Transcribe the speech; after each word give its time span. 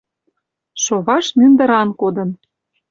Шоваш 0.83 1.25
мӱндыран 1.37 1.89
кодын. 1.99 2.29